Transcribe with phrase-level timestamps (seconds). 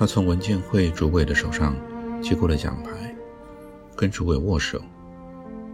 [0.00, 1.76] 他从文建会主委的手上
[2.22, 3.14] 接过了奖牌，
[3.94, 4.80] 跟主委握手。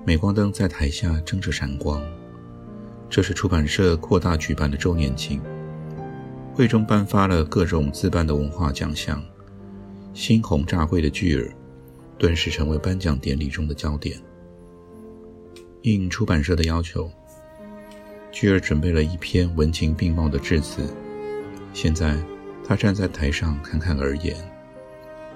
[0.05, 2.03] 镁光灯在台下争着闪光。
[3.09, 5.41] 这是出版社扩大举办的周年庆，
[6.53, 9.23] 会中颁发了各种自办的文化奖项。
[10.13, 11.55] 猩红炸柜的巨儿，
[12.19, 14.21] 顿时成为颁奖典礼中的焦点。
[15.83, 17.09] 应出版社的要求。
[18.33, 20.83] 巨儿准备了一篇文情并茂的致辞。
[21.73, 22.17] 现在，
[22.69, 24.35] 他站在台上侃侃而言，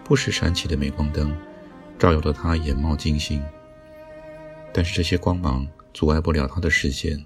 [0.03, 1.33] 不时闪起的镁光灯
[1.97, 3.41] 照耀得他眼冒金星。
[4.73, 5.65] 但是这些光芒
[5.95, 7.25] 阻碍不了他的视线。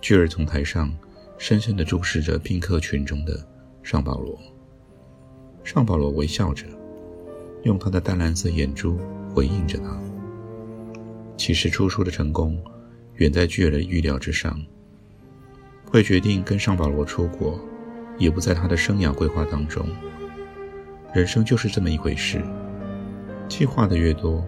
[0.00, 0.92] 巨儿从台上
[1.38, 3.46] 深深地注视着宾客群中的
[3.80, 4.36] 尚保罗。
[5.62, 6.66] 尚保罗微笑着，
[7.62, 8.98] 用他的淡蓝色眼珠
[9.32, 9.96] 回应着他。
[11.36, 12.60] 其实出书的成功。
[13.16, 14.58] 远在巨儿的预料之上。
[15.84, 17.60] 会决定跟尚保罗出国，
[18.20, 19.84] 也不在他的生涯规划当中。
[21.12, 22.40] 人生就是这么一回事，
[23.48, 24.44] 计划的越多，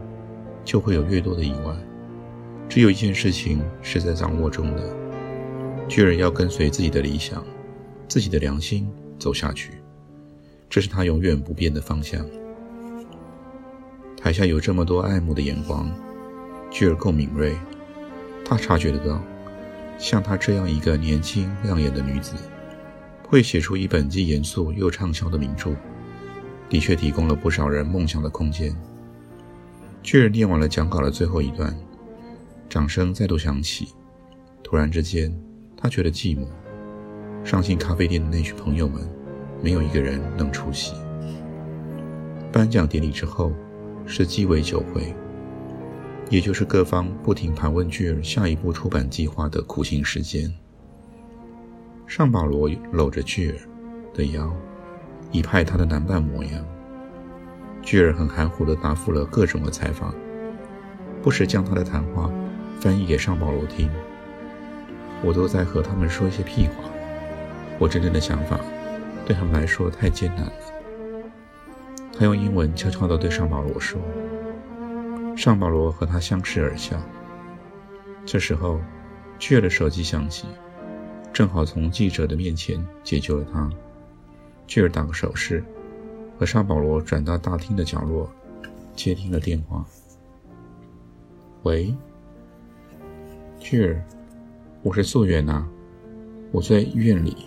[0.65, 1.75] 就会有越多的意外。
[2.69, 4.97] 只有一件事情是在掌握中的，
[5.89, 7.45] 巨儿要跟随自己的理想，
[8.07, 9.73] 自己的良心走下去，
[10.71, 12.25] 这是他永远不变的方向。
[14.17, 15.91] 台下有这么多爱慕的眼光，
[16.71, 17.57] 巨儿够敏锐。
[18.45, 19.21] 他察觉得到，
[19.99, 22.35] 像她这样一个年轻亮眼的女子，
[23.33, 25.75] 会写出一本既严肃又畅销的名著，
[26.69, 28.77] 的确提供了不少人梦想的空间。
[30.03, 31.75] 巨人念完了讲稿的最后一段，
[32.69, 33.89] 掌声再度响起。
[34.63, 35.35] 突然之间，
[35.75, 36.47] 他觉得寂寞。
[37.43, 39.01] 上信咖啡店的那群朋友们，
[39.63, 40.93] 没有一个人能出席。
[42.53, 43.51] 颁奖典礼之后，
[44.05, 45.15] 是鸡尾酒会。
[46.29, 50.53] 也就是各方不停盘问巨人下一步出版计划的苦心时间。
[52.15, 53.57] 尚保罗搂着巨儿
[54.13, 54.55] 的腰，
[55.31, 56.63] 一派他的男伴模样。
[57.81, 60.15] 巨儿很含糊地答复了各种的采访，
[61.23, 62.31] 不时将他的谈话
[62.79, 63.89] 翻译给尚保罗听。
[65.25, 66.85] 我都在和他们说一些屁话，
[67.79, 68.61] 我真正的想法
[69.25, 70.53] 对他们来说太艰难了。
[72.13, 73.99] 他用英文悄悄地对尚保罗说。
[75.35, 76.95] 尚保罗和他相视而笑。
[78.27, 78.79] 这时候，
[79.39, 80.47] 巨儿的手机响起，
[81.33, 83.71] 正好从记者的面前解救了他。
[84.67, 85.65] 巨儿打个手势，
[86.39, 88.31] 和沙保罗转到大厅的角落，
[88.95, 89.85] 接听了电话。
[91.63, 91.95] 喂，
[93.59, 94.05] 巨儿，
[94.83, 95.67] 我是素媛呐，
[96.51, 97.47] 我在医院里。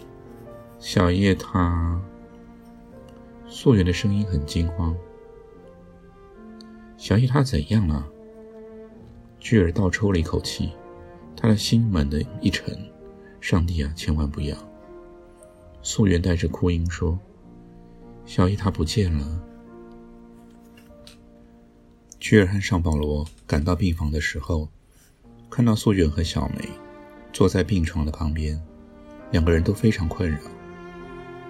[0.79, 2.02] 小叶他……
[3.47, 4.96] 素媛的声音很惊慌。
[6.97, 8.06] 小叶他怎样了？
[9.40, 10.72] 巨儿倒抽了一口气，
[11.35, 12.75] 他的心猛地一沉。
[13.47, 14.57] 上帝啊，千万不要！
[15.83, 17.19] 素媛带着哭音说
[18.25, 19.39] ：“小叶他不见了。”
[22.19, 24.67] 巨儿和尚保罗赶到病房的时候，
[25.47, 26.67] 看到素媛和小梅
[27.31, 28.59] 坐在病床的旁边，
[29.29, 30.39] 两个人都非常困扰。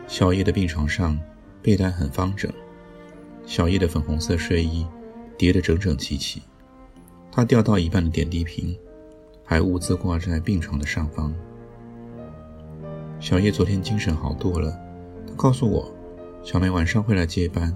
[0.06, 1.18] 小叶的病床上
[1.64, 2.52] 被单很方整，
[3.46, 4.86] 小叶的粉红色睡衣。
[5.38, 6.42] 叠得整整齐齐，
[7.32, 8.78] 他掉到一半的点滴瓶
[9.46, 11.34] 还兀自挂在病床的上方。
[13.20, 14.78] 小叶昨天精神好多了，
[15.28, 15.92] 他告诉我，
[16.44, 17.76] 小梅晚上会来接班，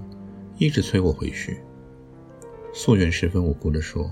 [0.58, 1.60] 一直催我回去。
[2.72, 4.08] 素媛十分无辜地说：“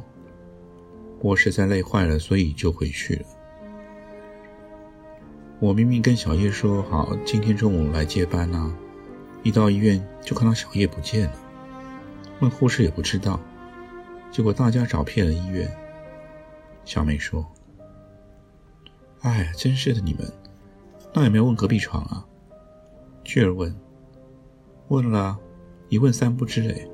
[1.22, 3.27] 我实在累坏了，所以就回去了。
[5.61, 8.75] 我明明跟小叶说好今天中午来接班呢，
[9.44, 11.35] 一到医院就看到小叶不见了。”
[12.41, 13.38] 问护士也不知道，
[14.31, 15.70] 结果大家找遍了医院。
[16.85, 17.47] 小梅说
[19.23, 20.32] ：“哎，真是的，你们
[21.12, 22.25] 那有没有问隔壁床啊？”
[23.25, 23.75] 巨儿问
[24.88, 25.38] ：“问了，
[25.88, 26.88] 一问三不知哎，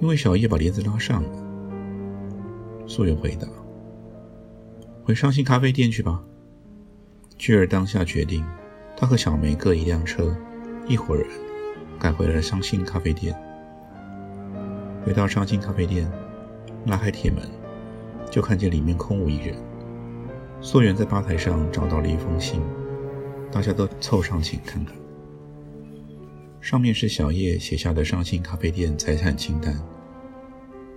[0.00, 1.28] 因为小叶把帘子拉上了。”
[2.86, 3.48] 素媛回答
[5.04, 6.22] ：“回伤心咖啡店去吧。”
[7.38, 8.44] 巨儿当下决定，
[8.96, 10.36] 他和小梅各一辆车，
[10.86, 11.26] 一伙人
[11.98, 13.34] 赶回了伤心咖啡店。
[15.04, 16.08] 回到伤心咖啡店，
[16.86, 17.42] 拉开铁门，
[18.30, 19.56] 就看见里面空无一人。
[20.60, 22.62] 素媛在吧台上找到了一封信，
[23.52, 24.96] 大家都凑上请看看。
[26.60, 29.78] 上面是小叶写下的伤心咖啡店财产清单，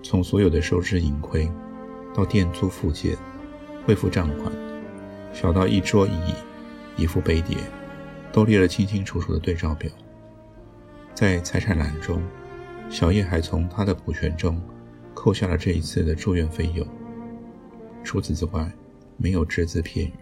[0.01, 1.51] 从所有的收支盈亏，
[2.13, 3.17] 到店租附件、
[3.85, 4.53] 汇付账款，
[5.33, 6.33] 小到一桌一椅、
[6.95, 7.57] 一副杯碟，
[8.31, 9.91] 都列了清清楚楚的对照表。
[11.13, 12.21] 在财产栏中，
[12.89, 14.61] 小叶还从他的股权中
[15.13, 16.87] 扣下了这一次的住院费用。
[18.03, 18.71] 除此之外，
[19.17, 20.13] 没有只字片语。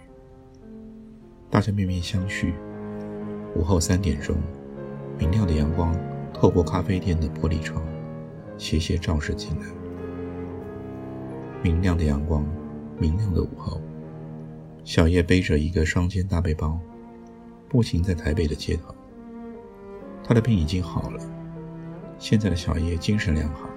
[1.54, 2.52] 大家面面相觑。
[3.54, 4.36] 午后三点钟，
[5.20, 5.96] 明亮的阳光
[6.34, 7.80] 透过咖啡店的玻璃窗，
[8.58, 9.68] 斜斜照射进来。
[11.62, 12.44] 明亮的阳光，
[12.98, 13.80] 明亮的午后，
[14.84, 16.80] 小叶背着一个双肩大背包，
[17.70, 18.96] 步行在台北的街头。
[20.24, 21.20] 他的病已经好了，
[22.18, 23.70] 现在的小叶精神良好。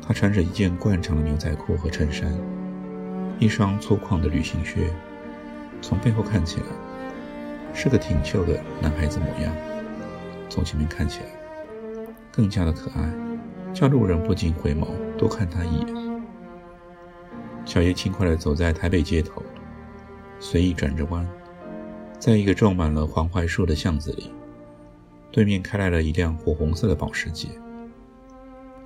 [0.00, 2.32] 他穿着一件惯常的牛仔裤和衬衫，
[3.40, 4.88] 一双粗犷的旅行靴，
[5.80, 6.66] 从背后看起来
[7.72, 9.54] 是个挺秀的男孩子模样，
[10.48, 11.26] 从前面看起来
[12.32, 13.12] 更加的可爱，
[13.72, 14.86] 叫路人不禁回眸
[15.16, 16.22] 多看他一眼。
[17.64, 19.42] 小叶轻快地走在台北街头，
[20.38, 21.28] 随意转着弯，
[22.18, 24.32] 在一个种满了黄槐树的巷子里。
[25.32, 27.48] 对面开来了一辆火红色的保时捷。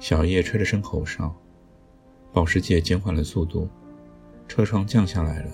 [0.00, 1.32] 小叶吹了声口哨，
[2.32, 3.68] 保时捷减缓了速度，
[4.48, 5.50] 车窗降下来了。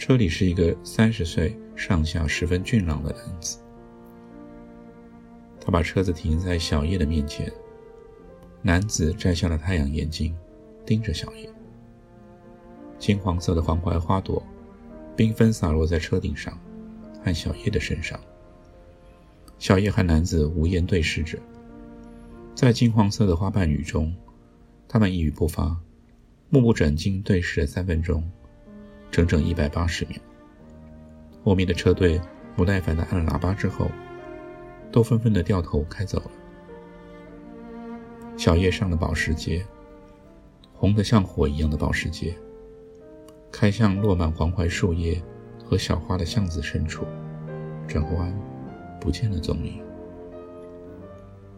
[0.00, 3.58] 车里是一个三十岁上下、十分俊朗的男子。
[5.60, 7.52] 他把车子停在小叶的面前。
[8.62, 10.34] 男子摘下了太阳眼镜，
[10.86, 11.50] 盯着小叶。
[12.98, 14.42] 金黄色的黄槐花朵
[15.14, 16.58] 缤纷洒落在车顶上
[17.22, 18.18] 和小叶的身上。
[19.58, 21.38] 小叶和男子无言对视着，
[22.54, 24.16] 在金黄色的花瓣雨中，
[24.88, 25.78] 他们一语不发，
[26.48, 28.26] 目不转睛对视了三分钟，
[29.10, 30.18] 整整一百八十秒。
[31.42, 32.20] 后面的车队
[32.56, 33.90] 不耐烦地按了喇叭之后，
[34.92, 36.30] 都纷纷地掉头开走了。
[38.36, 39.64] 小叶上了保时捷，
[40.72, 42.34] 红得像火一样的保时捷，
[43.50, 45.22] 开向落满黄槐树叶
[45.64, 47.04] 和小花的巷子深处，
[47.88, 48.32] 转个弯。
[49.00, 49.82] 不见了踪影。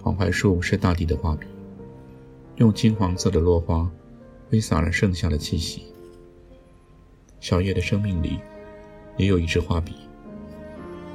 [0.01, 1.49] 黄槐树是大地的画笔，
[2.55, 3.91] 用金黄色的落花
[4.49, 5.92] 挥洒了盛夏的气息。
[7.43, 8.39] 小叶的生命里
[9.17, 9.97] 也有一支画笔，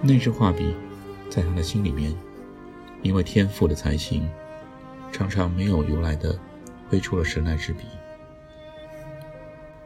[0.02, 0.76] 那支画笔
[1.30, 2.14] 在他的心里面，
[3.02, 4.28] 因为天赋的才情，
[5.10, 6.38] 常常没有由来的
[6.90, 7.86] 挥出了神来之笔。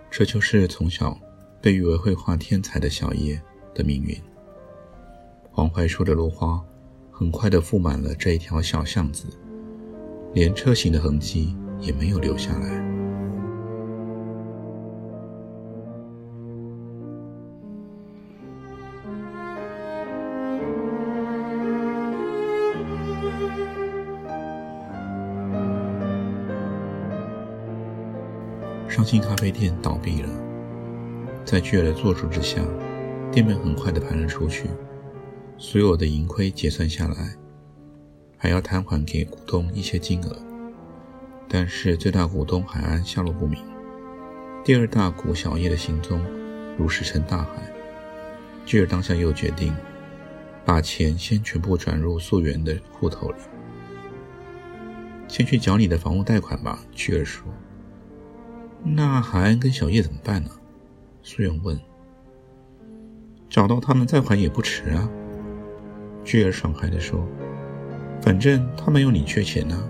[0.09, 1.15] 这就是从小
[1.61, 3.39] 被誉为绘画天才的小叶
[3.75, 4.19] 的命运。
[5.51, 6.59] 黄槐树的落花
[7.11, 9.27] 很快的覆满了这一条小巷子，
[10.33, 12.90] 连车行的痕迹也没有留下来。
[28.91, 30.29] 伤心咖啡店倒闭了，
[31.45, 32.61] 在巨额的做主之下，
[33.31, 34.65] 店面很快的盘了出去。
[35.57, 37.33] 所有的盈亏结算下来，
[38.37, 40.37] 还要摊还给股东一些金额，
[41.47, 43.63] 但是最大股东海安下落不明，
[44.61, 46.21] 第二大股小叶的行踪
[46.77, 47.71] 如石沉大海。
[48.65, 49.73] 巨儿当下又决定
[50.65, 53.37] 把钱先全部转入素媛的户头里，
[55.29, 56.83] 先去缴你的房屋贷款吧。
[56.91, 57.47] 巨儿说
[58.83, 60.49] ：“那海安跟小叶怎么办呢？”
[61.23, 61.79] 素媛问
[63.49, 65.09] ：“找到他们再还也不迟啊。”
[66.25, 67.27] 巨儿爽快地说
[68.21, 69.89] ：“反正他没有你缺钱呢，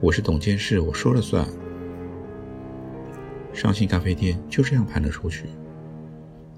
[0.00, 1.46] 我是董监事，我说了算。”
[3.52, 5.46] 伤心咖啡店就这样盘了出去。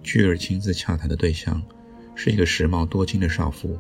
[0.03, 1.63] 巨儿亲自洽谈的对象
[2.15, 3.79] 是一个时髦多金的少妇。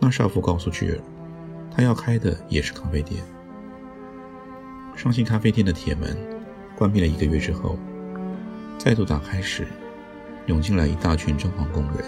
[0.00, 0.98] 那少妇告诉巨儿，
[1.70, 3.22] 他要开的也是咖啡店。
[4.94, 6.16] 伤心咖啡店的铁门
[6.80, 7.76] 关闭了一个月之后，
[8.78, 9.66] 再度打开时，
[10.46, 12.02] 涌进来一大群装潢工人，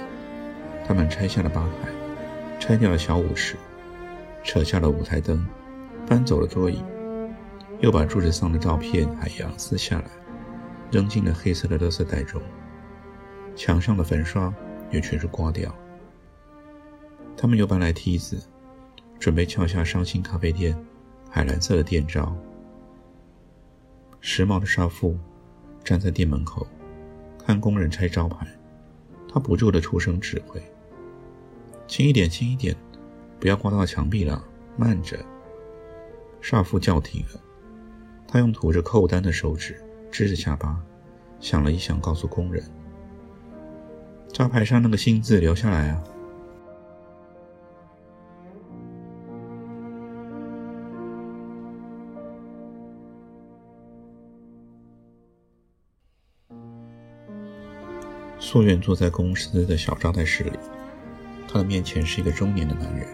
[0.89, 1.91] 他们拆下了吧台。
[2.59, 3.55] 拆掉了小舞池，
[4.43, 5.47] 扯下了舞台灯，
[6.07, 6.83] 搬走了桌椅，
[7.81, 10.07] 又把柱子上的照片海洋撕下来，
[10.91, 12.41] 扔进了黑色的垃圾袋中。
[13.55, 14.51] 墙上的粉刷
[14.91, 15.71] 也全是刮掉。
[17.37, 18.43] 他们又搬来梯子，
[19.19, 20.75] 准备撬下伤心咖啡店
[21.29, 22.35] 海蓝色的店招。
[24.25, 25.19] 时髦的少妇
[25.83, 26.65] 站在店门口，
[27.45, 28.47] 看工人拆招牌，
[29.29, 30.63] 她不住的出声指挥。
[31.89, 32.75] 轻一点，轻一点，
[33.41, 34.43] 不要刮到墙壁了。
[34.77, 35.19] 慢着。
[36.41, 37.41] 少妇叫停了，
[38.29, 40.81] 她用涂着扣单的手指支着下巴，
[41.41, 42.65] 想了一想，告诉工人
[44.33, 46.03] ：“招牌上那个‘新’字留下来啊。”
[58.53, 60.53] 素媛坐在公司的小招待室里，
[61.49, 63.09] 他的面前是一个中年的男人。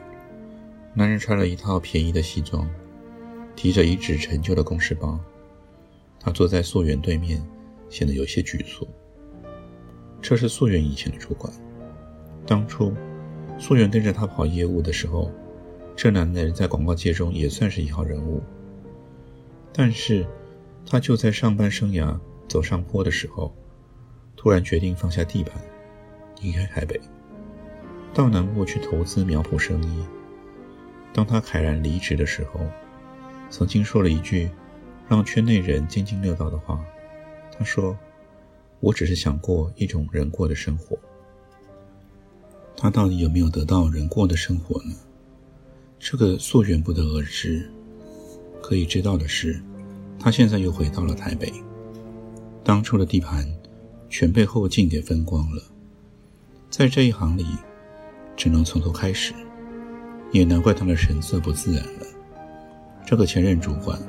[0.95, 2.69] 男人穿了一套便宜的西装，
[3.55, 5.17] 提着一纸陈旧的公事包。
[6.19, 7.41] 他坐在素媛对面，
[7.89, 8.85] 显得有些局促。
[10.21, 11.53] 这是素媛以前的主管。
[12.45, 12.93] 当初
[13.61, 15.31] 素媛跟着他跑业务的时候，
[15.95, 18.43] 这男人在广告界中也算是一号人物。
[19.73, 20.27] 但是，
[20.85, 22.19] 他就在上班生涯
[22.49, 23.55] 走上坡的时候。
[24.39, 25.61] 突然决定放下地盘，
[26.41, 26.99] 离开台北，
[28.15, 30.05] 到南部去投资苗圃生意。
[31.13, 32.61] 当他慨然离职的时候，
[33.51, 34.49] 曾经说了一句
[35.09, 36.81] 让圈内人津津乐道的话。
[37.59, 37.99] 他说
[38.79, 40.97] ：“我只是想过一种人过的生活。”
[42.79, 44.95] 他到底有没有得到人过的生活呢？
[45.99, 47.69] 这个溯源不得而知。
[48.63, 49.61] 可以知道的是，
[50.21, 51.53] 他现在又回到了台北，
[52.63, 53.45] 当初的地盘。
[54.09, 55.63] 全被后劲给分光了，
[56.71, 57.47] 在这一行里，
[58.37, 59.35] 只能从头开始，
[60.33, 62.07] 也难怪他的神色不自然了。
[63.07, 64.01] 这个前任主管，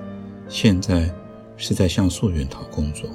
[0.48, 1.14] 现在
[1.58, 3.10] 是在向溯源讨工作。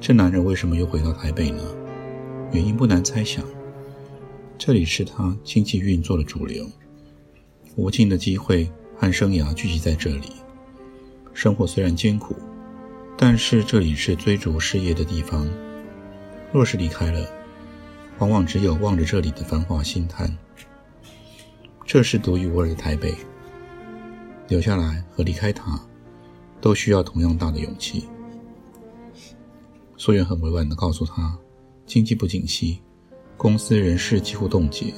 [0.00, 1.62] 这男人为什么又回到台北呢？
[2.52, 3.44] 原因不难猜想，
[4.56, 6.66] 这里是他经济运作的主流，
[7.76, 10.32] 无尽的机会和生涯聚集在这里，
[11.34, 12.34] 生活虽然艰苦。
[13.20, 15.44] 但是这里是追逐事业的地方，
[16.52, 17.28] 若是离开了，
[18.20, 20.32] 往往只有望着这里的繁华心叹。
[21.84, 23.12] 这是独一无二的台北，
[24.46, 25.80] 留下来和离开它，
[26.60, 28.06] 都需要同样大的勇气。
[29.96, 31.36] 苏远很委婉地告诉他，
[31.86, 32.80] 经济不景气，
[33.36, 34.94] 公司人事几乎冻结，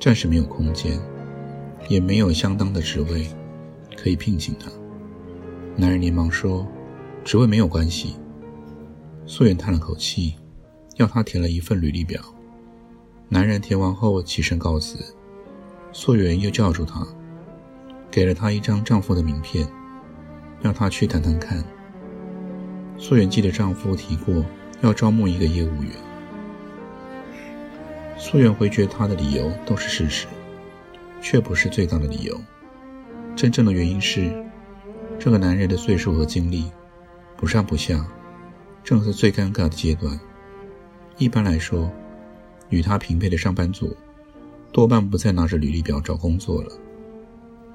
[0.00, 1.00] 暂时没有空间，
[1.88, 3.28] 也没有相当的职位
[3.96, 4.68] 可以聘请他。
[5.76, 6.66] 男人连忙说。
[7.28, 8.16] 职位没有关系。
[9.26, 10.34] 素媛叹了口气，
[10.96, 12.18] 要他填了一份履历表。
[13.28, 15.14] 男人填完后起身告辞，
[15.92, 17.06] 素媛又叫住他，
[18.10, 19.68] 给了他一张丈夫的名片，
[20.62, 21.62] 让他去谈谈看。
[22.96, 24.42] 素媛记得丈夫提过
[24.80, 25.92] 要招募一个业务员。
[28.16, 30.26] 素媛回绝他的理由都是事实，
[31.20, 32.40] 却不是最大的理由。
[33.36, 34.32] 真正的原因是，
[35.18, 36.72] 这个男人的岁数和经历。
[37.38, 38.04] 不上不下，
[38.82, 40.18] 正是最尴尬的阶段。
[41.18, 41.88] 一般来说，
[42.68, 43.96] 与他平配的上班族，
[44.72, 46.72] 多半不再拿着履历表找工作了，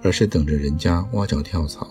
[0.01, 1.89] 而是等着人家挖角跳槽。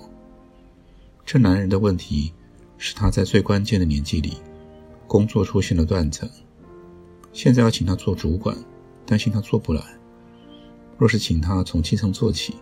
[1.24, 2.34] 这男人的问题
[2.76, 4.36] 是他在最关键的年纪里，
[5.06, 6.28] 工作出现了断层。
[7.32, 8.54] 现在要请他做主管，
[9.06, 9.82] 担心他做不来。
[10.98, 12.54] 若是请他从基层做起，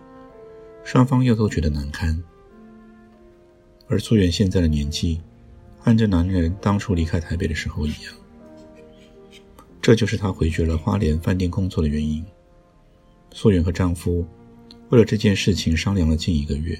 [0.85, 2.23] 双方又都觉得难堪。
[3.91, 5.19] 而素媛现在的年纪，
[5.77, 8.13] 和这男人当初离开台北的时候一样。
[9.81, 12.23] 这就是她回绝了花莲饭店工作的原因。
[13.33, 14.25] 素媛和丈夫
[14.87, 16.79] 为了这件事情商量了近一个月。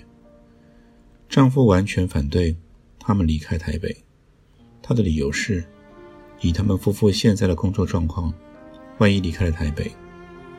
[1.27, 2.55] 丈夫完全反对
[2.97, 3.93] 他们离开台北，
[4.81, 5.61] 他的理由是，
[6.39, 8.33] 以他们夫妇现在的工作状况，
[8.99, 9.91] 万一离开了台北，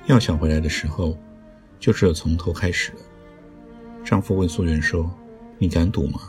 [0.06, 1.16] 要想回来的时候，
[1.80, 2.99] 就只有从头开始了。
[4.04, 5.11] 丈夫问素媛说
[5.59, 6.21] ：“你敢赌吗？”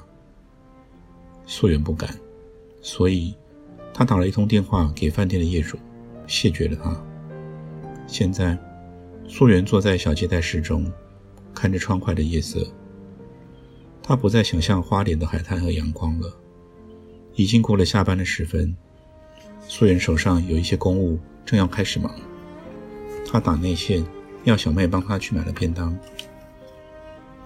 [1.46, 2.18] 素媛不敢，
[2.82, 3.36] 所以
[3.94, 5.78] 他打了一通电话给饭店的业主，
[6.28, 6.96] 谢绝了他。
[8.08, 8.58] 现在，
[9.28, 10.92] 素媛坐在小接待室中，
[11.54, 12.66] 看着窗外的夜色。
[14.02, 16.34] 他不再想象花莲的海滩和阳光了。
[17.36, 18.76] 已经过了下班的时分，
[19.68, 22.14] 素媛手上有一些公务，正要开始忙。
[23.26, 24.06] 他打内线，
[24.44, 25.98] 要小妹帮他去买了便当。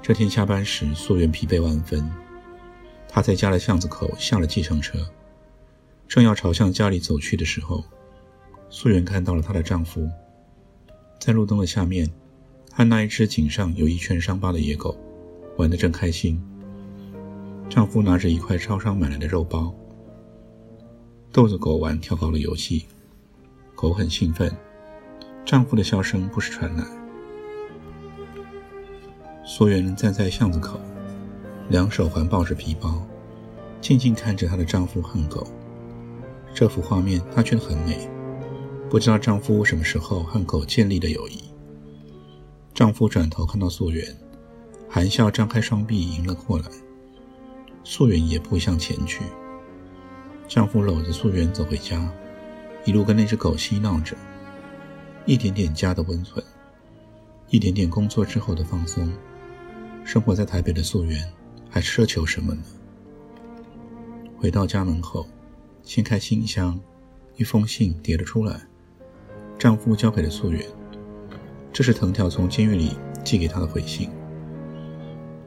[0.01, 2.09] 这天下班时，素媛疲惫万分。
[3.07, 4.99] 她在家的巷子口下了计程车，
[6.07, 7.83] 正要朝向家里走去的时候，
[8.69, 10.07] 素媛看到了她的丈夫，
[11.19, 12.09] 在路灯的下面，
[12.71, 14.95] 和那一只颈上有一圈伤疤的野狗
[15.57, 16.41] 玩得正开心。
[17.69, 19.73] 丈夫拿着一块超商买来的肉包，
[21.31, 22.85] 逗着狗玩跳高的游戏，
[23.75, 24.51] 狗很兴奋，
[25.45, 26.85] 丈夫的笑声不时传来。
[29.43, 30.79] 素媛站在巷子口。
[31.69, 33.05] 两手环抱着皮包，
[33.81, 35.45] 静静看着她的丈夫恨狗。
[36.53, 38.09] 这幅画面她觉得很美。
[38.89, 41.43] 不知道丈夫什么时候和狗建立了友谊。
[42.73, 44.05] 丈夫转头看到素媛，
[44.87, 46.65] 含笑张开双臂迎了过来。
[47.83, 49.23] 素媛也步向前去。
[50.47, 52.09] 丈夫搂着素媛走回家，
[52.85, 54.15] 一路跟那只狗嬉闹着，
[55.25, 56.41] 一点点家的温存，
[57.49, 59.11] 一点点工作之后的放松。
[60.05, 61.21] 生活在台北的素媛。
[61.77, 62.63] 还奢求什么呢？
[64.35, 65.27] 回到家门后，
[65.83, 66.79] 掀开信箱，
[67.35, 68.61] 一封信叠了出来，
[69.59, 70.59] 丈夫交给了素媛。
[71.71, 72.93] 这是藤条从监狱里
[73.23, 74.09] 寄给她的回信。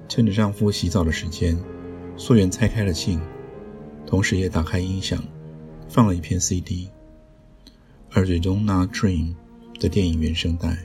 [0.09, 1.59] 趁着丈夫洗澡的时间，
[2.17, 3.21] 素媛拆开了信，
[4.07, 5.21] 同时也打开音响，
[5.89, 6.87] 放了一片 CD，
[8.13, 9.35] 《而最终那 Dream》
[9.81, 10.79] 的电影原声带。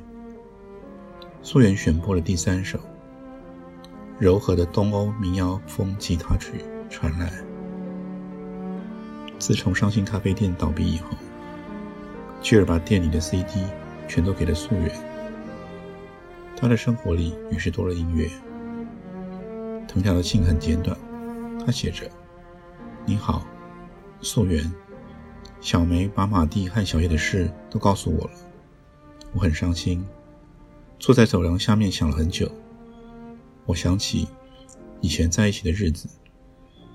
[1.43, 2.79] 素媛选播了第三首，
[4.19, 7.31] 柔和的东欧民谣风吉他曲传来。
[9.37, 11.09] 自从伤心咖啡店倒闭以后，
[12.41, 13.65] 巨儿把店里的 CD
[14.07, 14.89] 全都给了素媛。
[16.55, 18.29] 他的生活里于是多了音乐。
[19.87, 20.97] 藤条的信很简短，
[21.65, 22.09] 他写着
[23.05, 23.45] ：“你好，
[24.21, 24.71] 素媛，
[25.59, 28.31] 小梅把马蒂和小叶的事都告诉我了，
[29.33, 30.05] 我很伤心，
[30.97, 32.49] 坐在走廊下面想了很久。
[33.65, 34.27] 我想起
[35.01, 36.07] 以前在一起的日子，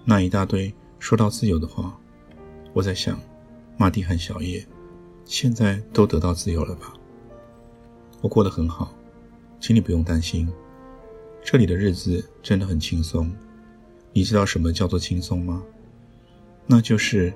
[0.05, 1.97] 那一大堆说到自由的话。”
[2.73, 3.19] 我在想，
[3.77, 4.65] 马蒂和小叶
[5.25, 6.95] 现在都得到自由了吧？
[8.21, 8.95] 我过得很好，
[9.59, 10.49] 请你不用担心。
[11.43, 13.29] 这里的日子真的很轻松。
[14.13, 15.65] 你知道什么叫做轻松吗？
[16.67, 17.33] 那就是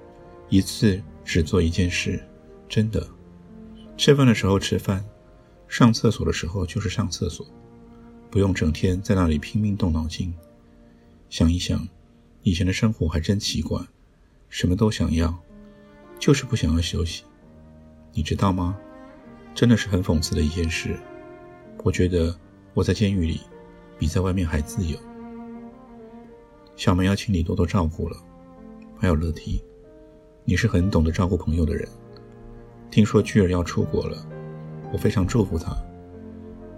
[0.49, 2.23] 一次只做一件事，
[2.69, 3.05] 真的。
[3.97, 5.05] 吃饭的时候吃饭，
[5.67, 7.45] 上厕所的时候就是上厕所，
[8.35, 10.35] 不用整天在那里拼命动脑筋。
[11.31, 11.87] 想一想，
[12.43, 13.81] 以前的生活还真奇怪。
[14.49, 15.33] 什么都想要，
[16.19, 17.23] 就是不想要休息，
[18.13, 18.77] 你知道吗？
[19.55, 20.99] 真的是很讽刺的一件事。
[21.85, 22.37] 我觉得
[22.75, 23.41] 我在监狱里
[24.01, 24.99] 比在外面还自由。
[26.75, 28.17] 小梅要请你多多照顾了，
[28.99, 29.63] 还有乐蒂，
[30.45, 31.89] 你是很懂得照顾朋友的人。
[32.91, 34.27] 听说巨儿要出国了，
[34.93, 35.73] 我非常祝福她。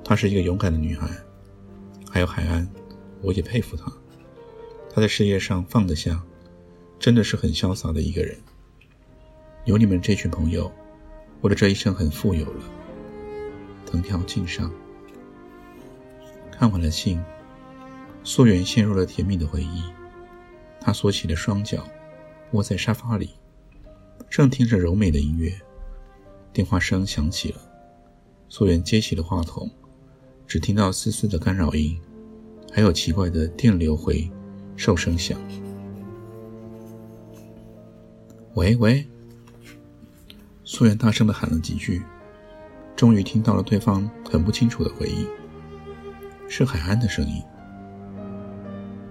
[0.05, 1.09] 她是一个勇敢的女孩。
[2.17, 2.67] 还有海安，
[3.21, 3.93] 我也佩服他，
[4.89, 6.25] 他在事业上放得下。
[6.99, 8.35] 真的是很潇洒的一个人。
[9.67, 10.73] 有你们这群朋友，
[11.43, 12.65] 我的这一生很富有了。
[13.85, 14.73] 藤条敬上。
[16.51, 17.23] 看完了信，
[18.25, 19.83] 素媛陷入了甜蜜的回忆。
[20.81, 21.87] 她缩起了双脚，
[22.53, 23.29] 窝在沙发里，
[24.31, 25.53] 正听着柔美的音乐。
[26.51, 27.61] 电话声响起了，
[28.49, 29.71] 素媛接起了话筒，
[30.47, 32.01] 只听到丝丝的干扰音，
[32.73, 34.31] 还有奇怪的电流回
[34.77, 35.39] 受声响。
[38.55, 39.07] 喂喂，
[40.65, 42.03] 素媛大声的喊了几句，
[42.95, 45.27] 终于听到了对方很不清楚的回应，
[46.49, 47.43] 是海安的声音。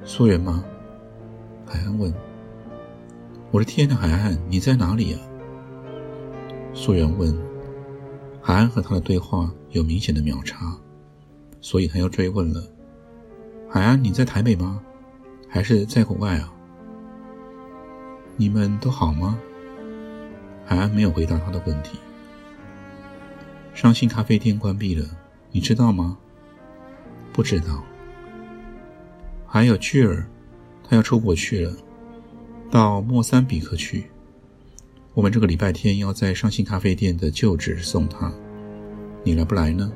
[0.03, 0.63] 素媛吗？
[1.65, 2.13] 海安问。
[3.51, 5.19] 我的天呐，海安，你在哪里呀？
[6.73, 7.35] 素媛问。
[8.41, 10.77] 海安和他的对话有明显的秒差，
[11.61, 12.61] 所以他又追问了：
[13.75, 14.81] 海安，你在台北吗？
[15.49, 16.49] 还是在国外啊？
[18.37, 19.37] 你们都好吗？
[20.65, 21.99] 海安没有回答他的问题。
[23.73, 25.05] 伤心咖啡店关闭了，
[25.51, 26.17] 你知道吗？
[27.33, 27.83] 不知道。
[29.45, 30.25] 还有巨儿，
[30.81, 31.75] 他要出国去了，
[32.71, 34.05] 到莫桑比克去。
[35.13, 38.31] 我们这个礼拜天要在伤心咖啡店的旧址送他，
[39.21, 39.91] 你来不来呢？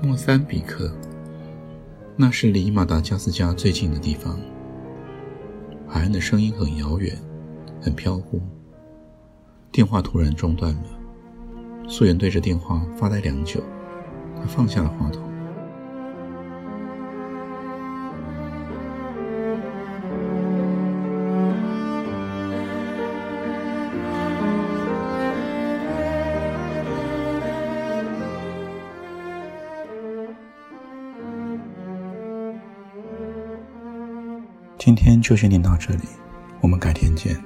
[0.00, 0.96] 莫桑比克，
[2.20, 4.36] 那是离马达加斯加最近的地方。
[5.86, 7.16] 海岸的声音很遥远，
[7.80, 8.40] 很飘忽。
[9.70, 10.82] 电话突然中断了，
[11.86, 13.62] 素媛对着电话发呆良久，
[14.34, 15.22] 她放下了话筒。
[34.88, 36.00] 今天就先念到这里，
[36.62, 37.38] 我们改天见。